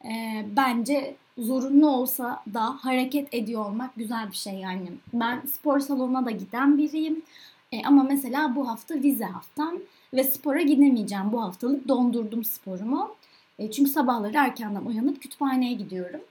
e, 0.05 0.45
bence 0.57 1.15
zorunlu 1.37 1.89
olsa 1.89 2.43
da 2.53 2.63
hareket 2.63 3.33
ediyor 3.33 3.65
olmak 3.65 3.95
güzel 3.95 4.31
bir 4.31 4.37
şey 4.37 4.53
yani. 4.53 4.87
Ben 5.13 5.41
spor 5.53 5.79
salonuna 5.79 6.25
da 6.25 6.31
giden 6.31 6.77
biriyim. 6.77 7.21
E, 7.71 7.83
ama 7.85 8.03
mesela 8.03 8.55
bu 8.55 8.67
hafta 8.67 8.95
vize 8.95 9.25
haftam 9.25 9.73
ve 10.13 10.23
spora 10.23 10.61
gidemeyeceğim. 10.61 11.31
Bu 11.31 11.41
haftalık 11.41 11.87
dondurdum 11.87 12.43
sporumu. 12.43 13.15
E, 13.59 13.71
çünkü 13.71 13.91
sabahları 13.91 14.37
erkenden 14.37 14.85
uyanıp 14.85 15.21
kütüphaneye 15.21 15.73
gidiyorum. 15.73 16.21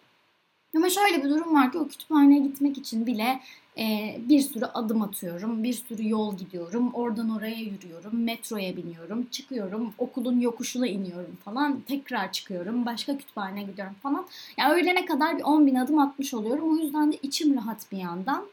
Ama 0.77 0.91
şöyle 0.91 1.25
bir 1.25 1.31
durum 1.31 1.55
var 1.55 1.73
ki 1.73 1.79
o 1.79 1.89
kütüphaneye 1.89 2.41
gitmek 2.41 2.79
için 2.79 3.07
bile 3.07 3.41
e, 3.79 4.17
bir 4.29 4.41
sürü 4.41 4.65
adım 4.65 5.03
atıyorum, 5.03 5.63
bir 5.63 5.73
sürü 5.73 6.09
yol 6.09 6.37
gidiyorum, 6.37 6.91
oradan 6.95 7.37
oraya 7.37 7.57
yürüyorum, 7.57 8.25
metroya 8.25 8.77
biniyorum, 8.77 9.27
çıkıyorum, 9.31 9.93
okulun 9.99 10.41
yokuşuna 10.41 10.87
iniyorum 10.87 11.39
falan, 11.45 11.81
tekrar 11.81 12.33
çıkıyorum, 12.33 12.87
başka 12.87 13.19
kütüphaneye 13.19 13.67
gidiyorum 13.67 13.95
falan. 14.03 14.27
Yani 14.59 14.75
öğlene 14.75 15.07
kadar 15.07 15.39
bir 15.39 15.43
10 15.43 15.67
bin 15.67 15.75
adım 15.75 15.99
atmış 15.99 16.35
oluyorum. 16.35 16.73
O 16.73 16.77
yüzden 16.77 17.13
de 17.13 17.17
içim 17.23 17.57
rahat 17.57 17.93
bir 17.93 17.99
yandan. 17.99 18.47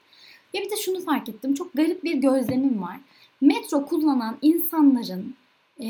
Ya 0.53 0.61
bir 0.61 0.69
de 0.71 0.77
şunu 0.77 1.05
fark 1.05 1.29
ettim, 1.29 1.53
çok 1.53 1.73
garip 1.73 2.03
bir 2.03 2.15
gözlemim 2.15 2.81
var. 2.81 2.99
Metro 3.41 3.85
kullanan 3.85 4.37
insanların 4.41 5.35
e, 5.79 5.87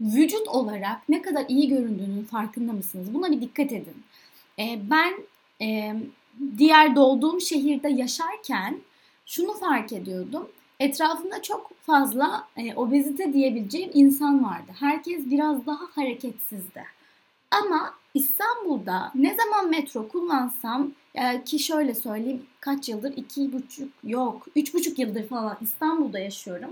vücut 0.00 0.48
olarak 0.48 1.08
ne 1.08 1.22
kadar 1.22 1.44
iyi 1.48 1.68
göründüğünün 1.68 2.24
farkında 2.24 2.72
mısınız? 2.72 3.14
Buna 3.14 3.30
bir 3.30 3.40
dikkat 3.40 3.72
edin. 3.72 4.02
E, 4.58 4.78
ben 4.90 5.14
e, 5.62 5.94
diğer 6.58 6.96
doğduğum 6.96 7.40
şehirde 7.40 7.88
yaşarken 7.88 8.80
şunu 9.26 9.52
fark 9.52 9.92
ediyordum. 9.92 10.48
Etrafımda 10.80 11.42
çok 11.42 11.70
fazla 11.82 12.48
e, 12.56 12.74
obezite 12.74 13.32
diyebileceğim 13.32 13.90
insan 13.94 14.44
vardı. 14.44 14.72
Herkes 14.80 15.30
biraz 15.30 15.66
daha 15.66 15.80
hareketsizdi. 15.94 16.84
Ama 17.50 17.94
İstanbul'da 18.14 19.12
ne 19.14 19.34
zaman 19.34 19.70
metro 19.70 20.08
kullansam 20.08 20.92
e, 21.14 21.44
ki 21.44 21.58
şöyle 21.58 21.94
söyleyeyim 21.94 22.46
kaç 22.60 22.88
yıldır 22.88 23.16
iki 23.16 23.52
buçuk 23.52 23.92
yok 24.04 24.46
üç 24.56 24.74
buçuk 24.74 24.98
yıldır 24.98 25.28
falan 25.28 25.56
İstanbul'da 25.60 26.18
yaşıyorum. 26.18 26.70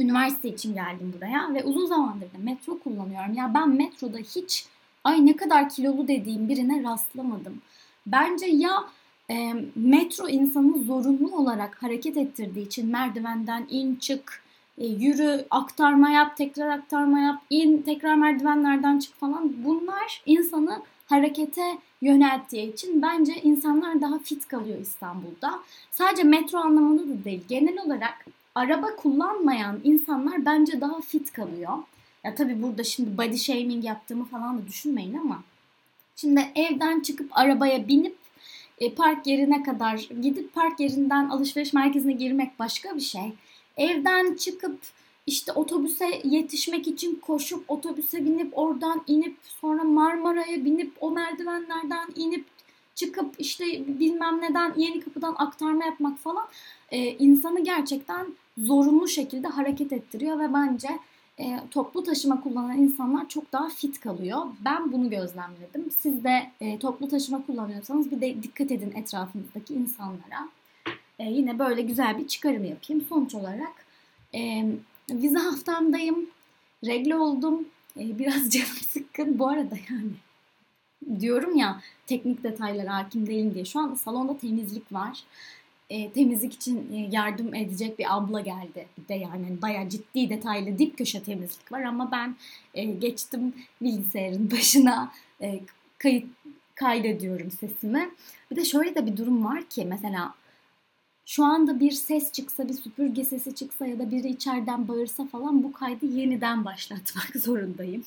Üniversite 0.00 0.48
için 0.48 0.74
geldim 0.74 1.14
buraya 1.16 1.54
ve 1.54 1.64
uzun 1.64 1.86
zamandır 1.86 2.26
da 2.26 2.38
metro 2.38 2.78
kullanıyorum. 2.78 3.34
Ya 3.34 3.54
ben 3.54 3.68
metroda 3.68 4.18
hiç 4.18 4.66
ay 5.04 5.26
ne 5.26 5.36
kadar 5.36 5.68
kilolu 5.68 6.08
dediğim 6.08 6.48
birine 6.48 6.82
rastlamadım. 6.82 7.62
Bence 8.06 8.46
ya 8.46 8.84
e, 9.30 9.52
metro 9.74 10.28
insanı 10.28 10.82
zorunlu 10.82 11.36
olarak 11.36 11.82
hareket 11.82 12.16
ettirdiği 12.16 12.66
için 12.66 12.90
merdivenden 12.90 13.66
in 13.70 13.96
çık, 13.96 14.42
e, 14.78 14.86
yürü, 14.86 15.46
aktarma 15.50 16.10
yap, 16.10 16.36
tekrar 16.36 16.68
aktarma 16.68 17.20
yap, 17.20 17.42
in, 17.50 17.82
tekrar 17.82 18.14
merdivenlerden 18.14 18.98
çık 18.98 19.14
falan 19.14 19.52
bunlar 19.64 20.22
insanı 20.26 20.82
harekete 21.06 21.78
yönelttiği 22.02 22.72
için 22.72 23.02
bence 23.02 23.34
insanlar 23.42 24.00
daha 24.00 24.18
fit 24.18 24.48
kalıyor 24.48 24.78
İstanbul'da. 24.80 25.60
Sadece 25.90 26.22
metro 26.22 26.58
anlamında 26.58 27.02
da 27.02 27.24
değil. 27.24 27.44
Genel 27.48 27.78
olarak 27.86 28.26
araba 28.54 28.96
kullanmayan 28.96 29.80
insanlar 29.84 30.44
bence 30.44 30.80
daha 30.80 31.00
fit 31.00 31.32
kalıyor. 31.32 31.78
Ya 32.24 32.34
tabii 32.34 32.62
burada 32.62 32.84
şimdi 32.84 33.18
body 33.18 33.36
shaming 33.36 33.84
yaptığımı 33.84 34.24
falan 34.24 34.58
da 34.58 34.66
düşünmeyin 34.66 35.18
ama 35.18 35.42
Şimdi 36.20 36.40
evden 36.54 37.00
çıkıp 37.00 37.38
arabaya 37.38 37.88
binip 37.88 38.16
e, 38.78 38.94
park 38.94 39.26
yerine 39.26 39.62
kadar 39.62 40.08
gidip 40.22 40.54
park 40.54 40.80
yerinden 40.80 41.28
alışveriş 41.28 41.72
merkezine 41.72 42.12
girmek 42.12 42.58
başka 42.58 42.96
bir 42.96 43.00
şey. 43.00 43.32
Evden 43.76 44.34
çıkıp 44.34 44.78
işte 45.26 45.52
otobüse 45.52 46.20
yetişmek 46.24 46.88
için 46.88 47.14
koşup 47.14 47.70
otobüse 47.70 48.24
binip 48.24 48.58
oradan 48.58 49.02
inip 49.06 49.36
sonra 49.60 49.84
Marmara'ya 49.84 50.64
binip 50.64 50.92
o 51.00 51.10
merdivenlerden 51.10 52.08
inip 52.16 52.44
çıkıp 53.00 53.34
işte 53.38 53.64
bilmem 53.86 54.40
neden 54.40 54.74
yeni 54.76 55.00
kapıdan 55.00 55.34
aktarma 55.38 55.84
yapmak 55.84 56.18
falan 56.18 56.46
e, 56.90 56.98
insanı 56.98 57.64
gerçekten 57.64 58.26
zorunlu 58.58 59.08
şekilde 59.08 59.48
hareket 59.48 59.92
ettiriyor 59.92 60.38
ve 60.38 60.54
bence 60.54 60.88
e, 61.38 61.60
toplu 61.70 62.02
taşıma 62.02 62.40
kullanan 62.40 62.78
insanlar 62.78 63.28
çok 63.28 63.52
daha 63.52 63.68
fit 63.68 64.00
kalıyor. 64.00 64.38
Ben 64.64 64.92
bunu 64.92 65.10
gözlemledim. 65.10 65.90
Siz 66.00 66.24
de 66.24 66.50
e, 66.60 66.78
toplu 66.78 67.08
taşıma 67.08 67.46
kullanıyorsanız 67.46 68.10
bir 68.10 68.20
de 68.20 68.42
dikkat 68.42 68.72
edin 68.72 68.92
etrafınızdaki 68.96 69.74
insanlara. 69.74 70.48
E, 71.18 71.24
yine 71.24 71.58
böyle 71.58 71.82
güzel 71.82 72.18
bir 72.18 72.28
çıkarım 72.28 72.64
yapayım. 72.64 73.04
Sonuç 73.08 73.34
olarak 73.34 73.86
e, 74.34 74.64
vize 75.10 75.38
haftamdayım. 75.38 76.26
Regle 76.86 77.16
oldum. 77.16 77.64
E, 77.96 78.18
biraz 78.18 78.50
canım 78.50 78.76
sıkkın. 78.88 79.38
Bu 79.38 79.48
arada 79.48 79.74
yani 79.90 80.10
diyorum 81.20 81.56
ya 81.56 81.80
teknik 82.06 82.42
detaylara 82.42 82.94
hakim 82.94 83.26
değilim 83.26 83.54
diye. 83.54 83.64
Şu 83.64 83.80
an 83.80 83.94
salonda 83.94 84.38
temizlik 84.38 84.92
var 84.92 85.24
e, 85.90 86.10
temizlik 86.10 86.54
için 86.54 86.92
e, 86.92 87.16
yardım 87.16 87.54
edecek 87.54 87.98
bir 87.98 88.16
abla 88.16 88.40
geldi. 88.40 88.86
De 89.08 89.14
yani 89.14 89.46
hani 89.46 89.62
bayağı 89.62 89.88
ciddi 89.88 90.30
detaylı 90.30 90.78
dip 90.78 90.98
köşe 90.98 91.22
temizlik 91.22 91.72
var 91.72 91.82
ama 91.82 92.10
ben 92.10 92.36
e, 92.74 92.84
geçtim 92.84 93.54
bilgisayarın 93.82 94.50
başına 94.56 95.12
e, 95.42 95.60
kayıt 95.98 96.26
kaydediyorum 96.74 97.50
sesimi. 97.50 98.10
Bir 98.50 98.56
de 98.56 98.64
şöyle 98.64 98.94
de 98.94 99.06
bir 99.06 99.16
durum 99.16 99.44
var 99.44 99.64
ki 99.64 99.84
mesela 99.84 100.34
şu 101.26 101.44
anda 101.44 101.80
bir 101.80 101.90
ses 101.90 102.32
çıksa, 102.32 102.68
bir 102.68 102.74
süpürge 102.74 103.24
sesi 103.24 103.54
çıksa 103.54 103.86
ya 103.86 103.98
da 103.98 104.10
biri 104.10 104.28
içeriden 104.28 104.88
bağırsa 104.88 105.26
falan 105.26 105.62
bu 105.62 105.72
kaydı 105.72 106.06
yeniden 106.06 106.64
başlatmak 106.64 107.30
zorundayım. 107.36 108.04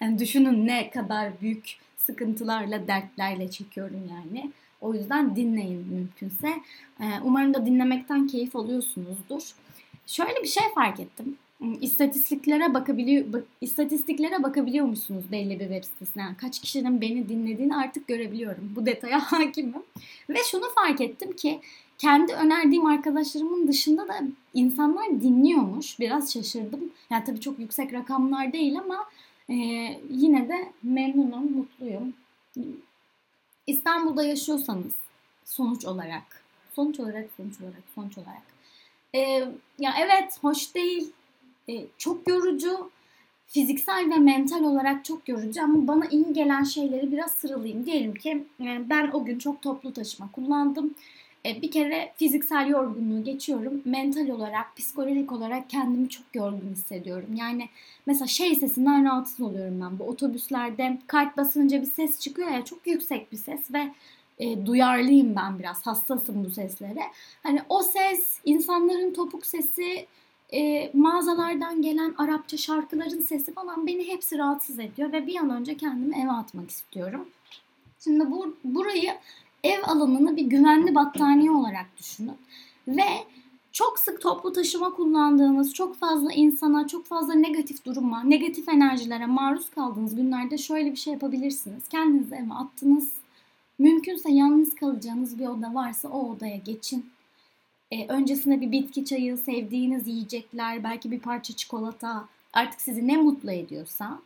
Yani 0.00 0.18
düşünün 0.18 0.66
ne 0.66 0.90
kadar 0.90 1.40
büyük 1.40 1.76
sıkıntılarla, 1.96 2.88
dertlerle 2.88 3.50
çekiyorum 3.50 4.10
yani. 4.10 4.50
O 4.80 4.94
yüzden 4.94 5.36
dinleyin 5.36 5.86
mümkünse. 5.88 6.48
Ee, 7.00 7.04
umarım 7.24 7.54
da 7.54 7.66
dinlemekten 7.66 8.26
keyif 8.26 8.56
alıyorsunuzdur. 8.56 9.52
Şöyle 10.06 10.42
bir 10.42 10.48
şey 10.48 10.64
fark 10.74 11.00
ettim. 11.00 11.36
Hmm, 11.58 11.82
istatistiklere 11.82 12.74
bakabiliyor 12.74 13.42
istatistiklere 13.60 14.42
bakabiliyor 14.42 14.86
musunuz 14.86 15.24
belli 15.32 15.60
bir 15.60 15.68
web 15.68 15.84
sitesine? 15.84 16.22
Yani 16.22 16.36
kaç 16.36 16.60
kişinin 16.60 17.00
beni 17.00 17.28
dinlediğini 17.28 17.76
artık 17.76 18.08
görebiliyorum. 18.08 18.72
Bu 18.76 18.86
detaya 18.86 19.20
hakimim. 19.32 19.82
Ve 20.30 20.38
şunu 20.50 20.64
fark 20.74 21.00
ettim 21.00 21.36
ki 21.36 21.60
kendi 21.98 22.32
önerdiğim 22.32 22.86
arkadaşlarımın 22.86 23.68
dışında 23.68 24.08
da 24.08 24.20
insanlar 24.54 25.20
dinliyormuş. 25.20 26.00
Biraz 26.00 26.32
şaşırdım. 26.32 26.80
Yani 27.10 27.24
tabii 27.24 27.40
çok 27.40 27.58
yüksek 27.58 27.92
rakamlar 27.92 28.52
değil 28.52 28.78
ama 28.78 29.04
e, 29.52 29.56
yine 30.10 30.48
de 30.48 30.72
memnunum, 30.82 31.52
mutluyum. 31.52 32.14
İstanbul'da 33.66 34.24
yaşıyorsanız 34.24 34.94
sonuç 35.44 35.84
olarak, 35.84 36.44
sonuç 36.72 37.00
olarak, 37.00 37.30
sonuç 37.36 37.60
olarak, 37.60 37.82
sonuç 37.94 38.18
olarak. 38.18 38.42
Ee, 39.14 39.48
ya 39.78 39.94
evet 39.98 40.38
hoş 40.40 40.74
değil, 40.74 41.12
ee, 41.68 41.86
çok 41.98 42.28
yorucu, 42.28 42.90
fiziksel 43.46 44.10
ve 44.10 44.18
mental 44.18 44.64
olarak 44.64 45.04
çok 45.04 45.28
yorucu 45.28 45.62
ama 45.62 45.86
bana 45.86 46.06
iyi 46.06 46.32
gelen 46.32 46.62
şeyleri 46.64 47.12
biraz 47.12 47.30
sıralayayım. 47.30 47.86
Diyelim 47.86 48.14
ki 48.14 48.44
e, 48.60 48.90
ben 48.90 49.10
o 49.12 49.24
gün 49.24 49.38
çok 49.38 49.62
toplu 49.62 49.92
taşıma 49.92 50.32
kullandım. 50.32 50.94
E, 51.46 51.62
bir 51.62 51.70
kere 51.70 52.12
fiziksel 52.16 52.68
yorgunluğu 52.68 53.24
geçiyorum. 53.24 53.82
Mental 53.84 54.28
olarak, 54.28 54.76
psikolojik 54.76 55.32
olarak 55.32 55.70
kendimi 55.70 56.08
çok 56.08 56.26
yorgun 56.34 56.70
hissediyorum. 56.72 57.28
Yani 57.34 57.68
mesela 58.06 58.26
şey 58.26 58.54
sesinden 58.54 59.04
rahatsız 59.04 59.40
oluyorum 59.40 59.80
ben. 59.80 59.98
Bu 59.98 60.04
otobüslerde 60.04 60.98
kart 61.06 61.36
basınca 61.36 61.82
bir 61.82 61.86
ses 61.86 62.20
çıkıyor 62.20 62.50
ya 62.50 62.64
çok 62.64 62.86
yüksek 62.86 63.32
bir 63.32 63.36
ses 63.36 63.72
ve 63.72 63.92
e, 64.38 64.66
duyarlıyım 64.66 65.36
ben 65.36 65.58
biraz. 65.58 65.86
Hassasım 65.86 66.44
bu 66.44 66.50
seslere. 66.50 67.02
Hani 67.42 67.60
o 67.68 67.82
ses, 67.82 68.38
insanların 68.44 69.14
topuk 69.14 69.46
sesi, 69.46 70.06
e, 70.52 70.90
mağazalardan 70.94 71.82
gelen 71.82 72.14
Arapça 72.18 72.56
şarkıların 72.56 73.20
sesi 73.20 73.54
falan 73.54 73.86
beni 73.86 74.08
hepsi 74.08 74.38
rahatsız 74.38 74.78
ediyor 74.78 75.12
ve 75.12 75.26
bir 75.26 75.36
an 75.36 75.50
önce 75.50 75.76
kendimi 75.76 76.22
eve 76.22 76.30
atmak 76.30 76.70
istiyorum. 76.70 77.28
Şimdi 78.04 78.30
bu 78.30 78.56
burayı 78.64 79.12
ev 79.64 79.82
alanını 79.84 80.36
bir 80.36 80.44
güvenli 80.44 80.94
battaniye 80.94 81.50
olarak 81.50 81.86
düşünün. 81.98 82.36
Ve 82.88 83.04
çok 83.72 83.98
sık 83.98 84.20
toplu 84.20 84.52
taşıma 84.52 84.94
kullandığınız, 84.94 85.74
çok 85.74 85.96
fazla 85.96 86.32
insana, 86.32 86.86
çok 86.86 87.06
fazla 87.06 87.34
negatif 87.34 87.84
duruma, 87.84 88.22
negatif 88.22 88.68
enerjilere 88.68 89.26
maruz 89.26 89.70
kaldığınız 89.70 90.16
günlerde 90.16 90.58
şöyle 90.58 90.90
bir 90.90 90.96
şey 90.96 91.12
yapabilirsiniz. 91.12 91.88
Kendinizi 91.88 92.34
eve 92.34 92.52
attınız. 92.54 93.12
Mümkünse 93.78 94.32
yalnız 94.32 94.74
kalacağınız 94.74 95.38
bir 95.38 95.46
oda 95.46 95.74
varsa 95.74 96.08
o 96.08 96.30
odaya 96.30 96.56
geçin. 96.56 97.10
E, 97.90 98.08
öncesinde 98.08 98.60
bir 98.60 98.72
bitki 98.72 99.04
çayı, 99.04 99.36
sevdiğiniz 99.36 100.08
yiyecekler, 100.08 100.84
belki 100.84 101.10
bir 101.10 101.20
parça 101.20 101.56
çikolata 101.56 102.28
artık 102.52 102.80
sizi 102.80 103.08
ne 103.08 103.16
mutlu 103.16 103.50
ediyorsa 103.50 104.18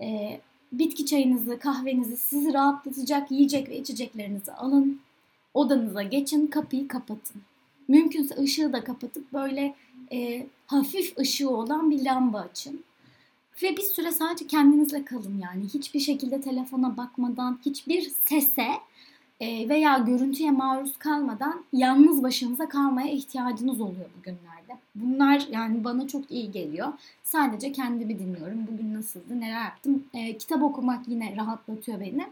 e, 0.00 0.40
bitki 0.72 1.06
çayınızı, 1.06 1.58
kahvenizi, 1.58 2.16
sizi 2.16 2.52
rahatlatacak 2.52 3.30
yiyecek 3.30 3.68
ve 3.68 3.78
içeceklerinizi 3.78 4.52
alın. 4.52 5.00
Odanıza 5.54 6.02
geçin, 6.02 6.46
kapıyı 6.46 6.88
kapatın. 6.88 7.42
Mümkünse 7.88 8.36
ışığı 8.36 8.72
da 8.72 8.84
kapatıp 8.84 9.32
böyle 9.32 9.74
e, 10.12 10.46
hafif 10.66 11.18
ışığı 11.18 11.50
olan 11.50 11.90
bir 11.90 12.04
lamba 12.04 12.38
açın. 12.38 12.80
Ve 13.62 13.76
bir 13.76 13.82
süre 13.82 14.12
sadece 14.12 14.46
kendinizle 14.46 15.04
kalın 15.04 15.38
yani. 15.42 15.64
Hiçbir 15.74 16.00
şekilde 16.00 16.40
telefona 16.40 16.96
bakmadan, 16.96 17.58
hiçbir 17.66 18.10
sese 18.24 18.66
veya 19.40 19.98
görüntüye 19.98 20.50
maruz 20.50 20.98
kalmadan 20.98 21.64
yalnız 21.72 22.22
başınıza 22.22 22.68
kalmaya 22.68 23.08
ihtiyacınız 23.08 23.80
oluyor 23.80 24.10
bugünlerde. 24.18 24.80
Bunlar 24.94 25.46
yani 25.50 25.84
bana 25.84 26.08
çok 26.08 26.30
iyi 26.30 26.50
geliyor. 26.50 26.92
Sadece 27.22 27.72
kendimi 27.72 28.18
dinliyorum. 28.18 28.66
Bugün 28.72 28.94
nasıldı, 28.94 29.40
neler 29.40 29.64
yaptım. 29.64 30.04
E, 30.14 30.38
kitap 30.38 30.62
okumak 30.62 31.08
yine 31.08 31.36
rahatlatıyor 31.36 32.00
beni. 32.00 32.26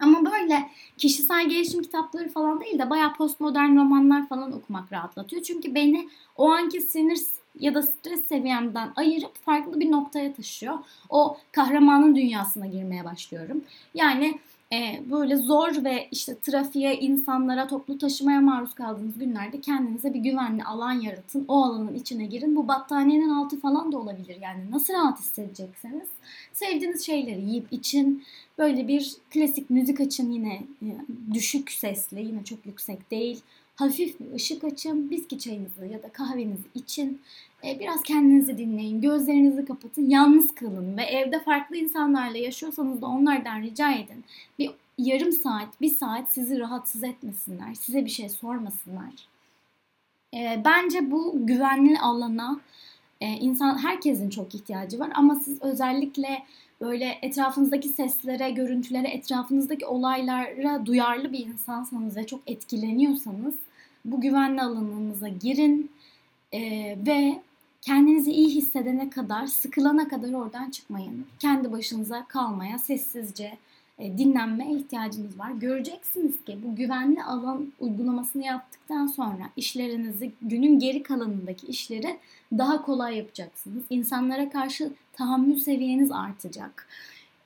Ama 0.00 0.24
böyle 0.24 0.70
kişisel 0.98 1.48
gelişim 1.48 1.82
kitapları 1.82 2.28
falan 2.28 2.60
değil 2.60 2.78
de 2.78 2.90
bayağı 2.90 3.14
postmodern 3.14 3.76
romanlar 3.76 4.28
falan 4.28 4.52
okumak 4.52 4.92
rahatlatıyor. 4.92 5.42
Çünkü 5.42 5.74
beni 5.74 6.08
o 6.36 6.50
anki 6.50 6.80
sinir 6.80 7.20
ya 7.60 7.74
da 7.74 7.82
stres 7.82 8.26
seviyemden 8.28 8.92
ayırıp 8.96 9.36
farklı 9.36 9.80
bir 9.80 9.90
noktaya 9.90 10.34
taşıyor. 10.34 10.78
O 11.10 11.36
kahramanın 11.52 12.16
dünyasına 12.16 12.66
girmeye 12.66 13.04
başlıyorum. 13.04 13.64
Yani 13.94 14.38
e, 14.74 15.02
böyle 15.10 15.36
zor 15.36 15.84
ve 15.84 16.08
işte 16.10 16.38
trafiğe, 16.38 16.98
insanlara, 16.98 17.66
toplu 17.66 17.98
taşımaya 17.98 18.40
maruz 18.40 18.74
kaldığınız 18.74 19.18
günlerde 19.18 19.60
kendinize 19.60 20.14
bir 20.14 20.20
güvenli 20.20 20.64
alan 20.64 20.92
yaratın. 20.92 21.44
O 21.48 21.64
alanın 21.64 21.94
içine 21.94 22.26
girin. 22.26 22.56
Bu 22.56 22.68
battaniyenin 22.68 23.30
altı 23.30 23.60
falan 23.60 23.92
da 23.92 23.98
olabilir. 23.98 24.36
Yani 24.40 24.70
nasıl 24.70 24.94
rahat 24.94 25.18
hissedecekseniz 25.18 26.08
sevdiğiniz 26.52 27.06
şeyleri 27.06 27.42
yiyip 27.42 27.72
için 27.72 28.24
böyle 28.58 28.88
bir 28.88 29.12
klasik 29.30 29.70
müzik 29.70 30.00
açın 30.00 30.32
yine 30.32 30.54
e, 30.82 30.88
düşük 31.34 31.72
sesli, 31.72 32.26
yine 32.26 32.44
çok 32.44 32.66
yüksek 32.66 33.10
değil. 33.10 33.40
Hafif 33.76 34.20
bir 34.20 34.32
ışık 34.32 34.64
açın, 34.64 35.10
biski 35.10 35.38
çayınızı 35.38 35.86
ya 35.86 36.02
da 36.02 36.08
kahvenizi 36.08 36.68
için. 36.74 37.20
E, 37.64 37.80
biraz 37.80 38.02
kendinizi 38.02 38.58
dinleyin, 38.58 39.00
gözlerinizi 39.00 39.64
kapatın, 39.64 40.10
yalnız 40.10 40.54
kalın 40.54 40.96
ve 40.96 41.02
evde 41.02 41.40
farklı 41.40 41.76
insanlarla 41.76 42.38
yaşıyorsanız 42.38 43.02
da 43.02 43.06
onlardan 43.06 43.62
rica 43.62 43.92
edin. 43.92 44.24
Bir 44.58 44.70
yarım 44.98 45.32
saat, 45.32 45.80
bir 45.80 45.94
saat 45.94 46.32
sizi 46.32 46.58
rahatsız 46.58 47.04
etmesinler, 47.04 47.74
size 47.74 48.04
bir 48.04 48.10
şey 48.10 48.28
sormasınlar. 48.28 49.28
E, 50.34 50.62
bence 50.64 51.10
bu 51.10 51.46
güvenli 51.46 51.98
alana 51.98 52.60
e, 53.20 53.26
insan 53.26 53.78
herkesin 53.78 54.30
çok 54.30 54.54
ihtiyacı 54.54 54.98
var 54.98 55.10
ama 55.14 55.34
siz 55.34 55.62
özellikle 55.62 56.42
böyle 56.80 57.18
etrafınızdaki 57.22 57.88
seslere, 57.88 58.50
görüntülere, 58.50 59.08
etrafınızdaki 59.08 59.86
olaylara 59.86 60.86
duyarlı 60.86 61.32
bir 61.32 61.46
insansanız 61.46 62.16
ve 62.16 62.26
çok 62.26 62.40
etkileniyorsanız 62.46 63.54
bu 64.04 64.20
güvenli 64.20 64.62
alanınıza 64.62 65.28
girin 65.28 65.90
e, 66.52 66.60
ve 67.06 67.42
kendinizi 67.82 68.32
iyi 68.32 68.54
hissedene 68.54 69.10
kadar, 69.10 69.46
sıkılana 69.46 70.08
kadar 70.08 70.32
oradan 70.32 70.70
çıkmayın. 70.70 71.26
Kendi 71.38 71.72
başınıza 71.72 72.24
kalmaya, 72.28 72.78
sessizce 72.78 73.58
e, 73.98 74.18
dinlenmeye 74.18 74.72
ihtiyacınız 74.72 75.38
var. 75.38 75.50
Göreceksiniz 75.50 76.44
ki 76.44 76.58
bu 76.64 76.76
güvenli 76.76 77.22
alan 77.22 77.72
uygulamasını 77.80 78.44
yaptıktan 78.44 79.06
sonra 79.06 79.50
işlerinizi, 79.56 80.32
günün 80.42 80.78
geri 80.78 81.02
kalanındaki 81.02 81.66
işleri 81.66 82.16
daha 82.52 82.82
kolay 82.82 83.16
yapacaksınız. 83.16 83.84
İnsanlara 83.90 84.50
karşı 84.50 84.92
tahammül 85.12 85.58
seviyeniz 85.58 86.12
artacak. 86.12 86.88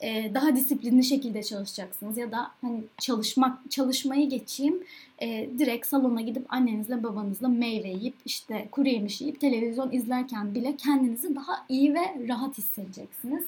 E, 0.01 0.35
daha 0.35 0.57
disiplinli 0.57 1.05
şekilde 1.05 1.43
çalışacaksınız 1.43 2.19
ya 2.19 2.33
da 2.33 2.51
hani 2.61 2.83
çalışmak 2.99 3.71
çalışmayı 3.71 4.29
geçeyim 4.29 4.83
e, 5.23 5.51
direkt 5.59 5.87
salona 5.87 6.21
gidip 6.21 6.55
annenizle 6.55 7.03
babanızla 7.03 7.49
meyve 7.49 7.89
yiyip 7.89 8.15
işte 8.27 8.69
kuru 8.73 8.89
yemiş 8.89 9.21
yiyip 9.21 9.41
televizyon 9.41 9.93
izlerken 9.93 10.55
bile 10.55 10.77
kendinizi 10.77 11.37
daha 11.37 11.67
iyi 11.69 11.95
ve 11.95 12.29
rahat 12.29 12.59
hissedeceksiniz. 12.59 13.45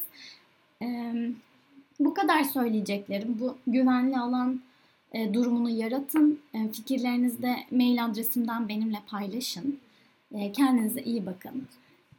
E, 0.83 1.15
bu 2.01 2.15
kadar 2.15 2.45
söyleyeceklerim. 2.45 3.41
Bu 3.41 3.57
güvenli 3.67 4.19
alan 4.19 4.61
e, 5.13 5.35
durumunu 5.35 5.71
yaratın. 5.71 6.41
E, 6.55 6.69
fikirlerinizi 6.69 7.43
de 7.43 7.57
mail 7.71 8.05
adresimden 8.05 8.69
benimle 8.69 8.99
paylaşın. 9.07 9.79
E, 10.35 10.53
kendinize 10.53 11.03
iyi 11.03 11.27
bakın. 11.27 11.67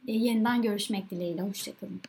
E, 0.08 0.12
yeniden 0.12 0.62
görüşmek 0.62 1.10
dileğiyle. 1.10 1.42
Hoşçakalın. 1.42 2.00